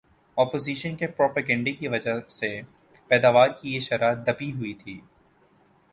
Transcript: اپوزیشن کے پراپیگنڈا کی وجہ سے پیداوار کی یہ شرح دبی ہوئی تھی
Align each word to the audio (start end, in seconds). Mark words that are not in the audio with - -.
اپوزیشن 0.37 0.95
کے 0.95 1.07
پراپیگنڈا 1.07 1.71
کی 1.79 1.87
وجہ 1.87 2.13
سے 2.29 2.49
پیداوار 3.11 3.47
کی 3.61 3.73
یہ 3.73 3.79
شرح 3.79 4.13
دبی 4.27 4.51
ہوئی 4.51 4.73
تھی 4.73 4.99